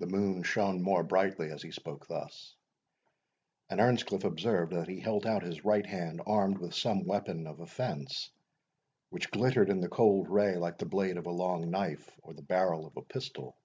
The 0.00 0.06
moon 0.06 0.42
shone 0.42 0.82
more 0.82 1.02
brightly 1.02 1.50
as 1.50 1.62
he 1.62 1.70
spoke 1.70 2.06
thus, 2.06 2.54
and 3.70 3.80
Earnscliff 3.80 4.22
observed 4.24 4.74
that 4.74 4.88
he 4.88 5.00
held 5.00 5.24
out 5.24 5.42
his 5.42 5.64
right 5.64 5.86
hand 5.86 6.20
armed 6.26 6.58
with 6.58 6.74
some 6.74 7.06
weapon 7.06 7.46
of 7.46 7.58
offence, 7.60 8.28
which 9.08 9.30
glittered 9.30 9.70
in 9.70 9.80
the 9.80 9.88
cold 9.88 10.28
ray 10.28 10.58
like 10.58 10.76
the 10.76 10.84
blade 10.84 11.16
of 11.16 11.24
a 11.24 11.30
long 11.32 11.70
knife, 11.70 12.14
or 12.22 12.34
the 12.34 12.42
barrel 12.42 12.84
of 12.86 12.94
a 12.98 13.02
pistol. 13.02 13.56